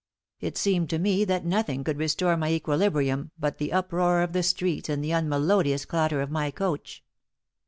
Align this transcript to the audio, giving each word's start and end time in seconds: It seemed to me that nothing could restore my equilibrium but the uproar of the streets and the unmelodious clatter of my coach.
It 0.39 0.57
seemed 0.57 0.89
to 0.89 0.97
me 0.97 1.25
that 1.25 1.45
nothing 1.45 1.83
could 1.83 1.99
restore 1.99 2.35
my 2.35 2.51
equilibrium 2.51 3.29
but 3.39 3.59
the 3.59 3.71
uproar 3.71 4.23
of 4.23 4.33
the 4.33 4.41
streets 4.41 4.89
and 4.89 5.03
the 5.03 5.11
unmelodious 5.13 5.85
clatter 5.85 6.21
of 6.21 6.31
my 6.31 6.49
coach. 6.49 7.03